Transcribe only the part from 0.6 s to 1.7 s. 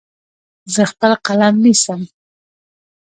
زه خپل قلم